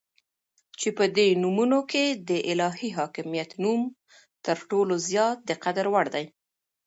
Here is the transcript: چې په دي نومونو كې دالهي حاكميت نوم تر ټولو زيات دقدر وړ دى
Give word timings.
چې 0.79 0.89
په 0.97 1.05
دي 1.15 1.27
نومونو 1.41 1.79
كې 1.91 2.03
دالهي 2.29 2.89
حاكميت 2.97 3.49
نوم 3.63 3.81
تر 4.45 4.57
ټولو 4.69 4.93
زيات 5.07 5.37
دقدر 5.51 5.85
وړ 5.93 6.05
دى 6.15 6.25